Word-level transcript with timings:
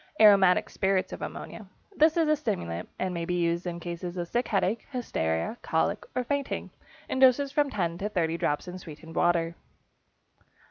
=Aromatic 0.19 0.67
Spirits 0.71 1.13
of 1.13 1.21
Ammonia.= 1.21 1.67
This 1.95 2.17
is 2.17 2.27
a 2.27 2.35
stimulant, 2.35 2.89
and 2.97 3.13
may 3.13 3.23
be 3.23 3.35
used 3.35 3.67
in 3.67 3.79
cases 3.79 4.17
of 4.17 4.27
sick 4.27 4.47
headache, 4.47 4.87
hysteria, 4.89 5.59
cholic, 5.61 6.05
or 6.15 6.23
fainting, 6.23 6.71
in 7.07 7.19
doses 7.19 7.51
of 7.51 7.53
from 7.53 7.69
10 7.69 7.99
to 7.99 8.09
30 8.09 8.35
drops 8.39 8.67
in 8.67 8.79
sweetened 8.79 9.15
water. 9.15 9.53